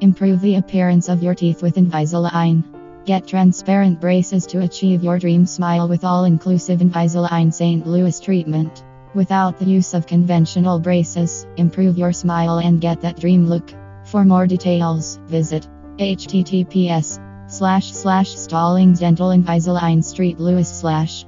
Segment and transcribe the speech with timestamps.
[0.00, 2.64] Improve the appearance of your teeth with Invisalign.
[3.04, 7.86] Get transparent braces to achieve your dream smile with all inclusive Invisalign St.
[7.86, 8.82] Louis treatment.
[9.14, 13.74] Without the use of conventional braces, improve your smile and get that dream look.
[14.06, 15.68] For more details, visit
[15.98, 17.20] https
[17.50, 21.26] slash slash Stallings Dental Invisalign Street louis slash